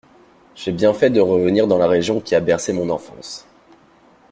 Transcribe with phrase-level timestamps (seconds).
[0.55, 3.45] J’ai bien fait de revenir dans la région qui a bercé mon enfance.